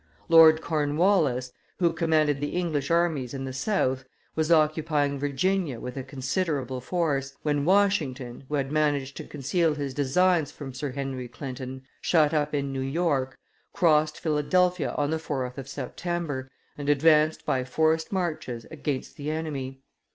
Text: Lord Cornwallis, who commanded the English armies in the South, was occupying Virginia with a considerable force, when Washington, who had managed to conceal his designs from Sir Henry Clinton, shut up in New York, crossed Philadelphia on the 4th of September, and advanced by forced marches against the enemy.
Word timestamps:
Lord 0.29 0.61
Cornwallis, 0.63 1.51
who 1.77 1.93
commanded 1.93 2.41
the 2.41 2.55
English 2.55 2.89
armies 2.89 3.35
in 3.35 3.45
the 3.45 3.53
South, 3.53 4.03
was 4.33 4.51
occupying 4.51 5.19
Virginia 5.19 5.79
with 5.79 5.95
a 5.95 6.01
considerable 6.01 6.81
force, 6.81 7.35
when 7.43 7.65
Washington, 7.65 8.43
who 8.49 8.55
had 8.55 8.71
managed 8.71 9.15
to 9.17 9.25
conceal 9.27 9.75
his 9.75 9.93
designs 9.93 10.51
from 10.51 10.73
Sir 10.73 10.93
Henry 10.93 11.27
Clinton, 11.27 11.83
shut 12.01 12.33
up 12.33 12.51
in 12.55 12.73
New 12.73 12.79
York, 12.81 13.37
crossed 13.73 14.19
Philadelphia 14.19 14.95
on 14.97 15.11
the 15.11 15.17
4th 15.19 15.59
of 15.59 15.69
September, 15.69 16.49
and 16.79 16.89
advanced 16.89 17.45
by 17.45 17.63
forced 17.63 18.11
marches 18.11 18.65
against 18.71 19.17
the 19.17 19.29
enemy. 19.29 19.83